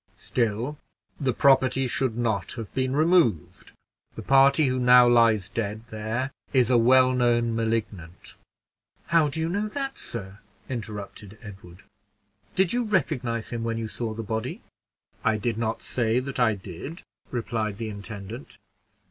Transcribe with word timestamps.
"Still 0.17 0.79
the 1.19 1.31
property 1.31 1.85
should 1.85 2.17
not 2.17 2.53
have 2.53 2.73
been 2.73 2.95
removed. 2.95 3.71
The 4.15 4.23
party 4.23 4.65
who 4.65 4.79
now 4.79 5.07
lies 5.07 5.47
dead 5.49 5.83
there 5.91 6.31
is 6.53 6.71
a 6.71 6.77
well 6.79 7.13
known 7.13 7.55
Malignant." 7.55 8.33
"How 9.09 9.27
do 9.29 9.39
you 9.39 9.47
know 9.47 9.67
that, 9.67 9.99
sir?" 9.99 10.39
interrupted 10.67 11.37
Edward; 11.43 11.83
"did 12.55 12.73
you 12.73 12.83
recognize 12.83 13.49
him 13.49 13.63
when 13.63 13.77
you 13.77 13.87
saw 13.87 14.15
the 14.15 14.23
body?" 14.23 14.61
"I 15.23 15.37
did 15.37 15.59
not 15.59 15.83
say 15.83 16.19
that 16.19 16.39
I 16.39 16.55
did," 16.55 17.03
replied 17.29 17.77
the 17.77 17.89
intendant. 17.89 18.57